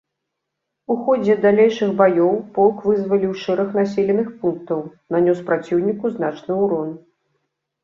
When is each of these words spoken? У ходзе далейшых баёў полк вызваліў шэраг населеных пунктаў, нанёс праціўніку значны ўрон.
У 0.93 0.95
ходзе 1.09 1.35
далейшых 1.45 1.91
баёў 1.99 2.31
полк 2.55 2.77
вызваліў 2.89 3.37
шэраг 3.43 3.69
населеных 3.81 4.33
пунктаў, 4.41 4.79
нанёс 5.19 5.37
праціўніку 5.53 6.15
значны 6.19 6.61
ўрон. 6.65 6.89